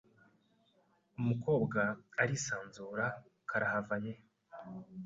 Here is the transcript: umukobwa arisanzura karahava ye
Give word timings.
umukobwa 1.19 1.81
arisanzura 2.21 3.05
karahava 3.49 3.95
ye 4.03 4.13